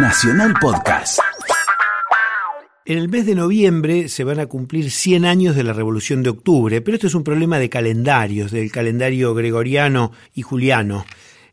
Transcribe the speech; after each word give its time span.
Nacional 0.00 0.54
Podcast. 0.60 1.18
En 2.84 2.98
el 2.98 3.08
mes 3.08 3.26
de 3.26 3.34
noviembre 3.34 4.08
se 4.08 4.22
van 4.22 4.38
a 4.38 4.46
cumplir 4.46 4.92
100 4.92 5.24
años 5.24 5.56
de 5.56 5.64
la 5.64 5.72
Revolución 5.72 6.22
de 6.22 6.30
Octubre, 6.30 6.80
pero 6.80 6.94
esto 6.94 7.08
es 7.08 7.14
un 7.14 7.24
problema 7.24 7.58
de 7.58 7.68
calendarios, 7.68 8.52
del 8.52 8.70
calendario 8.70 9.34
gregoriano 9.34 10.12
y 10.34 10.42
juliano. 10.42 11.04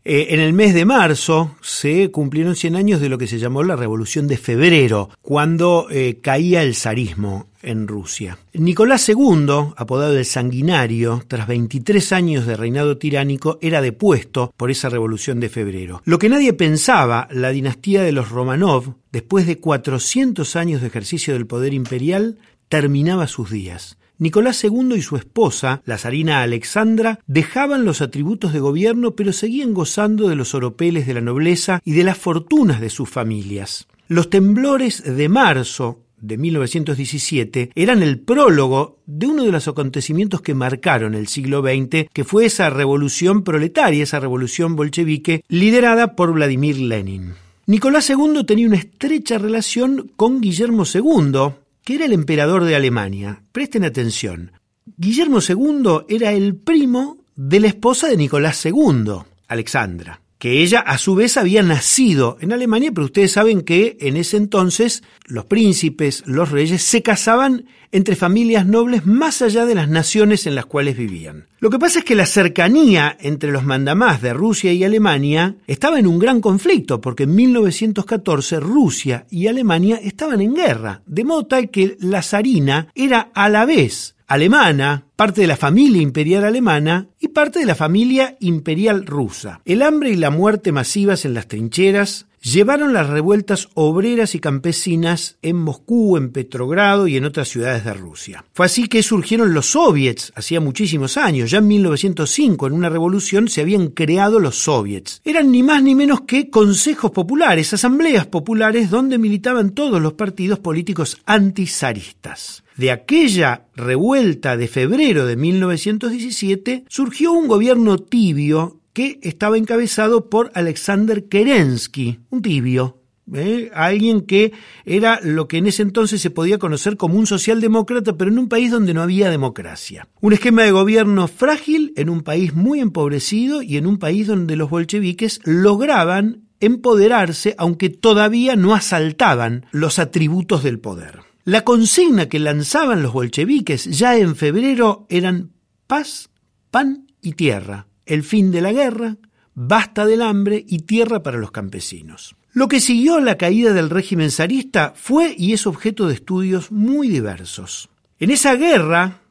Eh, 0.07 0.27
en 0.35 0.39
el 0.39 0.53
mes 0.53 0.75
de 0.75 0.85
marzo 0.85 1.55
se 1.61 2.11
cumplieron 2.11 2.55
100 2.55 2.75
años 2.75 3.01
de 3.01 3.09
lo 3.09 3.17
que 3.17 3.25
se 3.25 3.39
llamó 3.39 3.63
la 3.63 3.75
Revolución 3.75 4.27
de 4.27 4.37
Febrero, 4.37 5.09
cuando 5.23 5.87
eh, 5.89 6.19
caía 6.21 6.61
el 6.61 6.75
zarismo 6.75 7.47
en 7.63 7.87
Rusia. 7.87 8.37
Nicolás 8.53 9.09
II, 9.09 9.73
apodado 9.75 10.15
el 10.15 10.25
Sanguinario, 10.25 11.23
tras 11.27 11.47
23 11.47 12.11
años 12.11 12.45
de 12.45 12.55
reinado 12.55 12.99
tiránico, 12.99 13.57
era 13.63 13.81
depuesto 13.81 14.53
por 14.55 14.69
esa 14.69 14.89
revolución 14.89 15.39
de 15.39 15.49
febrero. 15.49 16.03
Lo 16.05 16.19
que 16.19 16.29
nadie 16.29 16.53
pensaba, 16.53 17.27
la 17.31 17.49
dinastía 17.49 18.03
de 18.03 18.11
los 18.11 18.29
Romanov, 18.29 18.93
después 19.11 19.47
de 19.47 19.57
400 19.57 20.55
años 20.55 20.81
de 20.81 20.87
ejercicio 20.87 21.33
del 21.33 21.47
poder 21.47 21.73
imperial, 21.73 22.37
terminaba 22.69 23.27
sus 23.27 23.51
días. 23.51 23.97
Nicolás 24.17 24.63
II 24.63 24.95
y 24.95 25.01
su 25.01 25.17
esposa, 25.17 25.81
la 25.85 25.97
zarina 25.97 26.41
Alexandra, 26.41 27.19
dejaban 27.27 27.83
los 27.83 28.01
atributos 28.01 28.53
de 28.53 28.59
gobierno 28.59 29.11
pero 29.11 29.33
seguían 29.33 29.73
gozando 29.73 30.29
de 30.29 30.35
los 30.35 30.55
oropeles 30.55 31.05
de 31.05 31.15
la 31.15 31.21
nobleza 31.21 31.81
y 31.83 31.93
de 31.93 32.03
las 32.03 32.17
fortunas 32.17 32.79
de 32.79 32.89
sus 32.89 33.09
familias. 33.09 33.87
Los 34.07 34.29
temblores 34.29 35.03
de 35.03 35.29
marzo 35.29 35.99
de 36.21 36.37
1917 36.37 37.71
eran 37.75 38.01
el 38.03 38.19
prólogo 38.19 38.99
de 39.05 39.27
uno 39.27 39.43
de 39.43 39.51
los 39.51 39.67
acontecimientos 39.67 40.41
que 40.41 40.55
marcaron 40.55 41.13
el 41.13 41.27
siglo 41.27 41.61
XX, 41.61 42.07
que 42.11 42.23
fue 42.23 42.45
esa 42.45 42.69
revolución 42.69 43.43
proletaria, 43.43 44.03
esa 44.03 44.19
revolución 44.19 44.75
bolchevique, 44.75 45.43
liderada 45.49 46.15
por 46.15 46.33
Vladimir 46.33 46.77
Lenin. 46.79 47.33
Nicolás 47.67 48.09
II 48.09 48.43
tenía 48.45 48.67
una 48.67 48.77
estrecha 48.77 49.39
relación 49.39 50.11
con 50.15 50.39
Guillermo 50.39 50.83
II, 50.91 51.53
que 51.85 51.95
era 51.95 52.03
el 52.03 52.11
emperador 52.11 52.65
de 52.65 52.75
Alemania. 52.75 53.43
Presten 53.53 53.85
atención. 53.85 54.51
Guillermo 54.97 55.39
II 55.39 56.05
era 56.09 56.33
el 56.33 56.57
primo 56.57 57.19
de 57.37 57.61
la 57.61 57.67
esposa 57.67 58.07
de 58.07 58.17
Nicolás 58.17 58.65
II, 58.65 59.13
Alexandra 59.47 60.19
que 60.37 60.61
ella 60.61 60.79
a 60.79 60.97
su 60.97 61.15
vez 61.15 61.37
había 61.37 61.63
nacido 61.63 62.37
en 62.41 62.51
Alemania, 62.51 62.91
pero 62.93 63.05
ustedes 63.05 63.31
saben 63.31 63.61
que 63.61 63.97
en 64.01 64.17
ese 64.17 64.37
entonces 64.37 65.03
los 65.25 65.45
príncipes, 65.45 66.23
los 66.25 66.51
reyes, 66.51 66.81
se 66.83 67.01
casaban 67.01 67.65
entre 67.91 68.15
familias 68.15 68.65
nobles 68.65 69.05
más 69.05 69.41
allá 69.41 69.65
de 69.65 69.75
las 69.75 69.87
naciones 69.87 70.45
en 70.47 70.55
las 70.55 70.65
cuales 70.65 70.97
vivían. 70.97 71.47
Lo 71.59 71.69
que 71.69 71.79
pasa 71.79 71.99
es 71.99 72.05
que 72.05 72.15
la 72.15 72.25
cercanía 72.25 73.15
entre 73.19 73.51
los 73.51 73.63
mandamás 73.63 74.21
de 74.21 74.33
Rusia 74.33 74.73
y 74.73 74.83
Alemania 74.83 75.55
estaba 75.65 75.97
en 75.97 76.07
un 76.07 76.19
gran 76.19 76.41
conflicto, 76.41 76.99
porque 76.99 77.23
en 77.23 77.35
1914 77.35 78.59
Rusia 78.59 79.25
y 79.29 79.47
Alemania 79.47 79.99
estaban 80.03 80.41
en 80.41 80.53
guerra, 80.53 81.01
de 81.05 81.23
modo 81.23 81.45
tal 81.45 81.69
que 81.69 81.95
la 82.01 82.21
zarina 82.21 82.89
era 82.93 83.31
a 83.33 83.47
la 83.47 83.65
vez 83.65 84.14
alemana, 84.27 85.05
parte 85.15 85.41
de 85.41 85.47
la 85.47 85.57
familia 85.57 86.01
imperial 86.01 86.43
alemana 86.43 87.07
y 87.19 87.29
parte 87.29 87.59
de 87.59 87.65
la 87.65 87.75
familia 87.75 88.37
imperial 88.39 89.05
rusa. 89.05 89.61
El 89.65 89.81
hambre 89.81 90.11
y 90.11 90.15
la 90.15 90.29
muerte 90.29 90.71
masivas 90.71 91.25
en 91.25 91.33
las 91.33 91.47
trincheras 91.47 92.27
llevaron 92.45 92.93
las 92.93 93.09
revueltas 93.09 93.69
obreras 93.73 94.35
y 94.35 94.39
campesinas 94.39 95.37
en 95.41 95.57
Moscú, 95.57 96.15
en 96.15 96.31
Petrogrado 96.31 97.07
y 97.07 97.17
en 97.17 97.25
otras 97.25 97.49
ciudades 97.49 97.83
de 97.83 97.93
Rusia. 97.93 98.45
Fue 98.53 98.67
así 98.67 98.87
que 98.87 99.01
surgieron 99.01 99.53
los 99.53 99.71
soviets, 99.71 100.31
hacía 100.35 100.59
muchísimos 100.59 101.17
años, 101.17 101.49
ya 101.49 101.57
en 101.57 101.67
1905 101.67 102.67
en 102.67 102.73
una 102.73 102.89
revolución 102.89 103.47
se 103.47 103.61
habían 103.61 103.87
creado 103.87 104.39
los 104.39 104.57
soviets. 104.57 105.21
Eran 105.25 105.51
ni 105.51 105.63
más 105.63 105.81
ni 105.81 105.95
menos 105.95 106.21
que 106.21 106.49
consejos 106.49 107.11
populares, 107.11 107.73
asambleas 107.73 108.27
populares 108.27 108.89
donde 108.89 109.17
militaban 109.17 109.71
todos 109.71 110.01
los 110.01 110.13
partidos 110.13 110.59
políticos 110.59 111.17
antizaristas. 111.25 112.63
De 112.77 112.91
aquella 112.91 113.67
revuelta 113.75 114.57
de 114.57 114.67
febrero 114.67 115.25
de 115.25 115.37
1917 115.37 116.83
surgió 116.89 117.31
un 117.31 117.47
gobierno 117.47 117.97
tibio 117.97 118.81
que 118.95 119.19
estaba 119.23 119.57
encabezado 119.57 120.29
por 120.29 120.51
Alexander 120.55 121.27
Kerensky, 121.27 122.21
un 122.29 122.41
tibio, 122.41 123.01
¿eh? 123.33 123.69
alguien 123.73 124.21
que 124.21 124.53
era 124.85 125.19
lo 125.21 125.49
que 125.49 125.57
en 125.57 125.67
ese 125.67 125.81
entonces 125.81 126.21
se 126.21 126.29
podía 126.29 126.59
conocer 126.59 126.95
como 126.95 127.19
un 127.19 127.27
socialdemócrata, 127.27 128.17
pero 128.17 128.31
en 128.31 128.39
un 128.39 128.47
país 128.47 128.71
donde 128.71 128.93
no 128.93 129.01
había 129.01 129.29
democracia. 129.29 130.07
Un 130.21 130.31
esquema 130.31 130.63
de 130.63 130.71
gobierno 130.71 131.27
frágil 131.27 131.91
en 131.97 132.09
un 132.09 132.21
país 132.21 132.53
muy 132.53 132.79
empobrecido 132.79 133.61
y 133.61 133.75
en 133.75 133.85
un 133.85 133.97
país 133.97 134.27
donde 134.27 134.55
los 134.55 134.69
bolcheviques 134.69 135.41
lograban 135.43 136.47
empoderarse, 136.61 137.53
aunque 137.57 137.89
todavía 137.89 138.55
no 138.55 138.73
asaltaban 138.73 139.65
los 139.71 139.99
atributos 139.99 140.63
del 140.63 140.79
poder. 140.79 141.19
La 141.43 141.65
consigna 141.65 142.29
que 142.29 142.39
lanzaban 142.39 143.03
los 143.03 143.11
bolcheviques 143.11 143.83
ya 143.85 144.15
en 144.15 144.37
febrero 144.37 145.05
eran 145.09 145.51
paz, 145.85 146.29
pan 146.71 147.07
y 147.21 147.33
tierra 147.33 147.87
el 148.05 148.23
fin 148.23 148.51
de 148.51 148.61
la 148.61 148.71
guerra, 148.71 149.17
basta 149.53 150.05
del 150.05 150.21
hambre 150.21 150.63
y 150.67 150.79
tierra 150.79 151.23
para 151.23 151.37
los 151.37 151.51
campesinos. 151.51 152.35
Lo 152.53 152.67
que 152.67 152.79
siguió 152.79 153.19
la 153.19 153.37
caída 153.37 153.73
del 153.73 153.89
régimen 153.89 154.31
zarista 154.31 154.93
fue 154.95 155.35
y 155.37 155.53
es 155.53 155.67
objeto 155.67 156.07
de 156.07 156.13
estudios 156.13 156.71
muy 156.71 157.09
diversos. 157.09 157.89
En 158.17 158.31
esa 158.31 158.55
guerra 158.55 159.21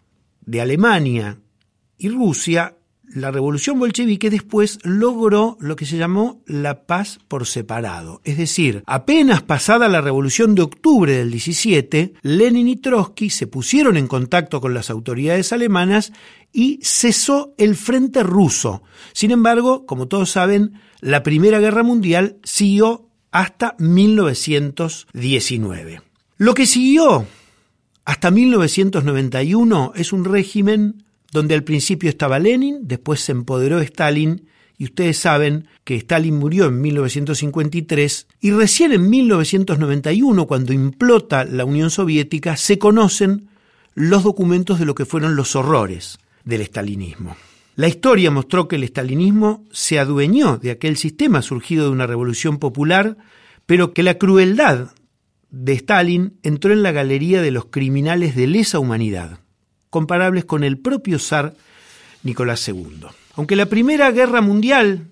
de 0.45 0.61
Alemania 0.61 1.39
y 1.97 2.11
Rusia, 2.11 2.77
la 3.09 3.31
revolución 3.31 3.79
bolchevique 3.79 4.31
después 4.31 4.79
logró 4.83 5.57
lo 5.61 5.77
que 5.77 5.87
se 5.87 5.97
llamó 5.97 6.43
la 6.47 6.87
paz 6.87 7.21
por 7.29 7.47
separado. 7.47 8.21
Es 8.25 8.37
decir, 8.39 8.83
apenas 8.87 9.43
pasada 9.43 9.89
la 9.89 10.01
revolución 10.01 10.55
de 10.55 10.63
octubre 10.63 11.13
del 11.13 11.31
17, 11.31 12.15
Lenin 12.23 12.69
y 12.69 12.77
Trotsky 12.77 13.29
se 13.31 13.47
pusieron 13.47 13.97
en 13.97 14.09
contacto 14.09 14.61
con 14.61 14.75
las 14.75 14.91
autoridades 14.91 15.53
alemanas 15.53 16.13
y 16.53 16.81
cesó 16.83 17.55
el 17.59 17.77
frente 17.77 18.23
ruso. 18.23 18.83
Sin 19.13 19.31
embargo, 19.31 19.87
como 19.87 20.09
todos 20.09 20.31
saben, 20.31 20.81
la 21.01 21.23
Primera 21.23 21.61
Guerra 21.61 21.83
Mundial 21.83 22.39
siguió 22.45 23.09
hasta 23.31 23.75
1919. 23.79 26.03
Lo 26.37 26.55
que 26.55 26.67
siguió 26.67 27.27
hasta 28.05 28.31
1991 28.31 29.93
es 29.95 30.13
un 30.13 30.25
régimen 30.25 31.05
donde 31.35 31.57
al 31.57 31.65
principio 31.65 32.09
estaba 32.09 32.39
Lenin, 32.39 32.87
después 32.87 33.19
se 33.21 33.33
empoderó 33.33 33.81
Stalin, 33.81 34.47
y 34.79 34.85
ustedes 34.85 35.19
saben 35.19 35.67
que 35.83 35.97
Stalin 35.97 36.37
murió 36.37 36.67
en 36.67 36.81
1953, 36.81 38.29
y 38.41 38.53
recién 38.53 38.93
en 38.93 39.11
1991, 39.11 40.47
cuando 40.47 40.73
implota 40.73 41.45
la 41.45 41.65
Unión 41.65 41.91
Soviética, 41.91 42.57
se 42.57 42.79
conocen 42.79 43.49
los 43.95 44.23
documentos 44.23 44.79
de 44.79 44.85
lo 44.85 44.95
que 44.95 45.07
fueron 45.07 45.35
los 45.35 45.57
horrores 45.57 46.21
del 46.45 46.61
estalinismo. 46.61 47.37
La 47.75 47.89
historia 47.89 48.31
mostró 48.31 48.69
que 48.69 48.77
el 48.77 48.85
estalinismo 48.85 49.65
se 49.73 49.99
adueñó 49.99 50.59
de 50.59 50.71
aquel 50.71 50.97
sistema 50.97 51.43
surgido 51.43 51.87
de 51.87 51.91
una 51.91 52.07
revolución 52.07 52.59
popular, 52.59 53.17
pero 53.67 53.93
que 53.93 54.05
la 54.05 54.19
crueldad 54.19 54.93
de 55.51 55.73
Stalin 55.73 56.39
entró 56.45 56.73
en 56.73 56.85
la 56.85 56.93
galería 56.93 57.43
de 57.43 57.51
los 57.51 57.65
criminales 57.65 58.37
de 58.37 58.47
lesa 58.47 58.79
humanidad 58.79 59.41
comparables 59.95 60.45
con 60.45 60.65
el 60.65 60.77
propio 60.79 61.21
zar 61.21 61.55
Nicolás 62.25 62.67
II. 62.67 63.07
Aunque 63.37 63.55
la 63.55 63.67
Primera 63.67 64.11
Guerra 64.11 64.41
Mundial 64.41 65.07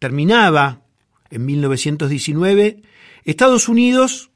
terminaba 0.00 0.82
en 1.30 1.46
1919, 1.46 2.82
Estados 3.24 3.68
Unidos 3.68 4.32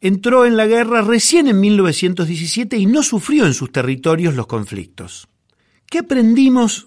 entró 0.00 0.46
en 0.46 0.56
la 0.56 0.68
guerra 0.68 1.02
recién 1.02 1.48
en 1.48 1.58
1917 1.58 2.76
y 2.76 2.86
no 2.86 3.02
sufrió 3.02 3.46
en 3.46 3.54
sus 3.54 3.72
territorios 3.72 4.36
los 4.36 4.46
conflictos. 4.46 5.26
¿Qué 5.86 5.98
aprendimos 5.98 6.86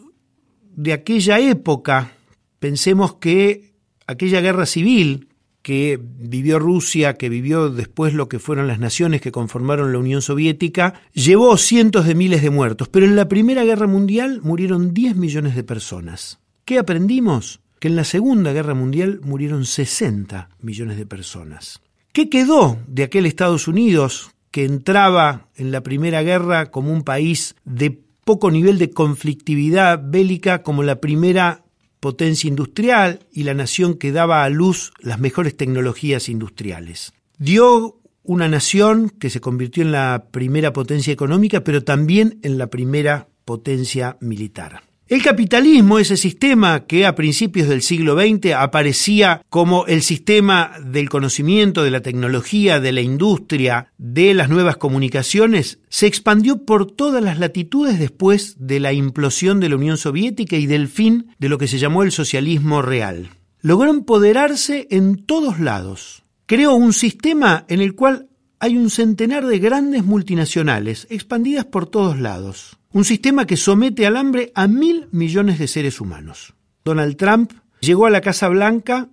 de 0.74 0.94
aquella 0.94 1.40
época? 1.40 2.13
Pensemos 2.59 3.16
que 3.16 3.74
aquella 4.07 4.40
guerra 4.40 4.66
civil 4.66 5.28
que 5.62 6.00
vivió 6.02 6.60
Rusia, 6.60 7.16
que 7.16 7.30
vivió 7.30 7.69
después 7.69 8.13
lo 8.13 8.28
que 8.28 8.40
fueron 8.40 8.68
las 8.68 8.80
naciones 8.80 9.22
que 9.22 9.31
conformaron 9.31 9.92
la 9.92 10.00
Unión 10.00 10.22
Soviética, 10.22 11.02
llevó 11.13 11.58
cientos 11.58 12.06
de 12.06 12.16
miles 12.16 12.42
de 12.42 12.50
muertos, 12.50 12.90
pero 12.90 13.06
en 13.06 13.16
la 13.16 13.28
Primera 13.28 13.63
Guerra 13.63 13.88
Mundial 13.88 14.42
murieron 14.44 14.94
10 14.94 15.16
millones 15.16 15.56
de 15.56 15.63
personas. 15.63 16.40
¿Qué 16.66 16.80
aprendimos? 16.80 17.60
Que 17.80 17.88
en 17.88 17.96
la 17.96 18.04
Segunda 18.04 18.54
Guerra 18.54 18.74
Mundial 18.74 19.22
murieron 19.24 19.66
60 19.66 20.50
millones 20.62 20.98
de 20.98 21.06
personas. 21.06 21.81
¿Qué 22.12 22.30
quedó 22.30 22.78
de 22.88 23.04
aquel 23.04 23.25
Estados 23.25 23.68
Unidos 23.68 24.31
que 24.52 24.66
entraba 24.66 25.48
en 25.56 25.72
la 25.72 25.81
Primera 25.81 26.22
Guerra 26.24 26.72
como 26.72 26.92
un 26.92 27.04
país 27.04 27.56
de 27.63 28.02
poco 28.25 28.52
nivel 28.52 28.78
de 28.78 28.92
conflictividad 28.92 30.02
bélica 30.04 30.62
como 30.62 30.84
la 30.84 31.02
primera 31.02 31.61
potencia 32.01 32.50
industrial 32.50 33.19
y 33.31 33.44
la 33.44 33.53
nación 33.53 33.94
que 33.94 34.12
daba 34.12 34.44
a 34.44 34.50
luz 34.50 34.92
las 35.00 35.19
mejores 35.19 35.56
tecnologías 35.56 36.27
industriales. 36.27 37.13
Dio 37.38 38.01
una 38.24 38.50
nación 38.50 39.09
que 39.09 39.30
se 39.30 39.39
convirtió 39.39 39.83
en 39.83 39.94
la 39.94 40.25
primera 40.31 40.74
potencia 40.74 41.13
económica, 41.13 41.63
pero 41.63 41.83
también 41.83 42.39
en 42.42 42.57
la 42.57 42.68
primera 42.68 43.30
potencia 43.45 44.18
militar. 44.19 44.81
El 45.12 45.22
capitalismo, 45.24 46.00
ese 46.00 46.16
sistema 46.16 46.86
que 46.86 47.06
a 47.06 47.16
principios 47.16 47.68
del 47.68 47.81
siglo 47.81 48.18
XX 48.18 48.54
aparecía 48.54 49.42
como 49.50 49.86
el 49.88 50.04
sistema 50.04 50.72
del 50.86 51.10
conocimiento, 51.10 51.84
de 51.84 51.92
la 51.92 52.00
tecnología, 52.00 52.80
de 52.80 52.94
la 52.94 53.02
industria, 53.02 53.92
de 53.98 54.34
las 54.34 54.48
nuevas 54.48 54.78
comunicaciones, 54.78 55.80
se 55.90 56.08
expandió 56.08 56.63
por 56.63 56.90
todas 56.90 57.22
las 57.22 57.40
latitudes 57.40 58.00
después 58.00 58.56
de 58.58 58.80
la 58.80 58.94
implosión 58.94 59.60
de 59.60 59.68
la 59.68 59.75
Unión 59.75 59.98
Soviética 59.98 60.56
y 60.56 60.66
del 60.66 60.88
fin 60.88 61.36
de 61.40 61.50
lo 61.50 61.58
que 61.58 61.68
se 61.68 61.78
llamó 61.78 62.04
el 62.04 62.13
socialismo 62.13 62.81
real. 62.81 63.31
Logró 63.60 63.90
empoderarse 63.90 64.88
en 64.92 65.25
todos 65.25 65.60
lados. 65.60 66.24
Creó 66.46 66.74
un 66.74 66.94
sistema 66.94 67.66
en 67.68 67.81
el 67.81 67.96
cual 67.96 68.30
hay 68.62 68.78
un 68.78 68.90
centenar 68.90 69.46
de 69.46 69.60
grandes 69.60 70.06
multinacionales 70.06 71.08
expandidas 71.10 71.66
por 71.66 71.88
todos 71.88 72.19
lados 72.19 72.78
un 72.94 73.06
sistema 73.06 73.46
que 73.48 73.58
somete 73.58 74.06
al 74.06 74.18
hambre 74.18 74.52
a 74.56 74.68
mil 74.68 75.08
millones 75.12 75.60
de 75.60 75.68
seres 75.68 76.02
humanos. 76.02 76.54
Donald 76.84 77.16
Trump 77.16 77.54
llegó 77.80 78.06
a 78.06 78.10
la 78.10 78.22
Casa 78.22 78.48
Blanca 78.50 79.10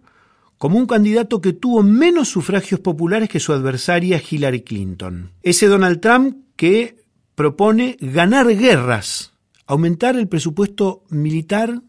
como 0.56 0.79
un 0.79 0.87
candidato 0.87 1.41
que 1.41 1.53
tuvo 1.53 1.83
menos 1.83 2.29
sufragios 2.29 2.81
populares 2.81 3.29
que 3.29 3.41
su 3.41 3.53
adversaria 3.53 4.21
Hillary 4.29 4.62
Clinton. 4.62 5.31
Ese 5.43 5.69
Donald 5.69 6.00
Trump 6.00 6.37
que 6.56 6.97
propone 7.37 7.97
ganar 8.00 8.49
guerras, 8.49 9.33
aumentar 9.67 10.17
el 10.17 10.27
presupuesto 10.27 11.05
militar 11.11 11.83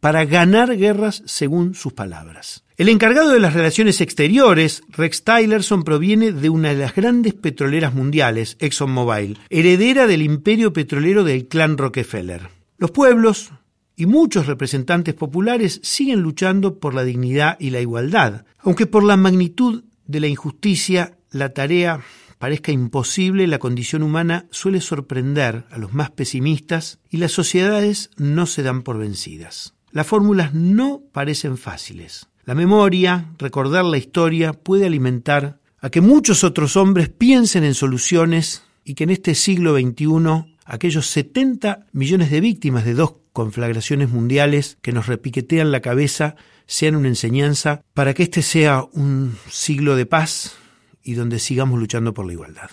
para 0.00 0.24
ganar 0.24 0.76
guerras 0.76 1.22
según 1.26 1.74
sus 1.74 1.92
palabras. 1.92 2.64
El 2.76 2.88
encargado 2.88 3.30
de 3.30 3.40
las 3.40 3.52
relaciones 3.52 4.00
exteriores, 4.00 4.82
Rex 4.88 5.22
Tillerson, 5.22 5.84
proviene 5.84 6.32
de 6.32 6.48
una 6.48 6.70
de 6.70 6.76
las 6.76 6.94
grandes 6.94 7.34
petroleras 7.34 7.94
mundiales, 7.94 8.56
ExxonMobil, 8.58 9.38
heredera 9.50 10.06
del 10.06 10.22
imperio 10.22 10.72
petrolero 10.72 11.22
del 11.22 11.46
clan 11.46 11.76
Rockefeller. 11.76 12.48
Los 12.78 12.90
pueblos 12.90 13.50
y 13.96 14.06
muchos 14.06 14.46
representantes 14.46 15.12
populares 15.14 15.78
siguen 15.82 16.20
luchando 16.20 16.78
por 16.78 16.94
la 16.94 17.04
dignidad 17.04 17.58
y 17.60 17.68
la 17.68 17.82
igualdad, 17.82 18.46
aunque 18.60 18.86
por 18.86 19.04
la 19.04 19.18
magnitud 19.18 19.84
de 20.06 20.20
la 20.20 20.28
injusticia 20.28 21.18
la 21.30 21.50
tarea 21.50 22.00
parezca 22.38 22.72
imposible, 22.72 23.46
la 23.46 23.58
condición 23.58 24.02
humana 24.02 24.46
suele 24.50 24.80
sorprender 24.80 25.66
a 25.70 25.76
los 25.76 25.92
más 25.92 26.10
pesimistas 26.10 26.98
y 27.10 27.18
las 27.18 27.32
sociedades 27.32 28.10
no 28.16 28.46
se 28.46 28.62
dan 28.62 28.80
por 28.80 28.96
vencidas. 28.96 29.74
Las 29.92 30.06
fórmulas 30.06 30.54
no 30.54 31.02
parecen 31.12 31.58
fáciles. 31.58 32.28
La 32.44 32.54
memoria, 32.54 33.32
recordar 33.38 33.84
la 33.84 33.98
historia, 33.98 34.52
puede 34.52 34.86
alimentar 34.86 35.58
a 35.80 35.90
que 35.90 36.00
muchos 36.00 36.44
otros 36.44 36.76
hombres 36.76 37.08
piensen 37.08 37.64
en 37.64 37.74
soluciones 37.74 38.62
y 38.84 38.94
que 38.94 39.04
en 39.04 39.10
este 39.10 39.34
siglo 39.34 39.74
XXI 39.74 40.56
aquellos 40.64 41.06
70 41.08 41.86
millones 41.92 42.30
de 42.30 42.40
víctimas 42.40 42.84
de 42.84 42.94
dos 42.94 43.14
conflagraciones 43.32 44.10
mundiales 44.10 44.78
que 44.82 44.92
nos 44.92 45.06
repiquetean 45.06 45.72
la 45.72 45.80
cabeza 45.80 46.36
sean 46.66 46.94
una 46.94 47.08
enseñanza 47.08 47.82
para 47.94 48.14
que 48.14 48.22
este 48.22 48.42
sea 48.42 48.84
un 48.92 49.36
siglo 49.48 49.96
de 49.96 50.06
paz 50.06 50.56
y 51.02 51.14
donde 51.14 51.38
sigamos 51.40 51.80
luchando 51.80 52.14
por 52.14 52.26
la 52.26 52.32
igualdad. 52.32 52.70